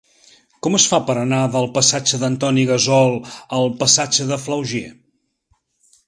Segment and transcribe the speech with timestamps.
[0.67, 3.13] Com es fa per anar del passatge d'Antoni Gassol
[3.59, 4.89] al passatge de Flaugier?